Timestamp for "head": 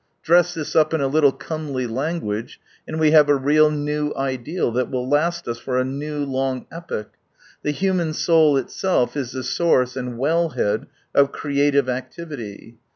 10.49-10.87